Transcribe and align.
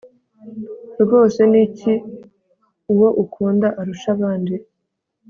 rwose 1.03 1.39
ni 1.51 1.59
iki 1.65 1.93
uwo 2.91 3.07
ukunda 3.23 3.67
arusha 3.79 4.09
abandi 4.15 4.55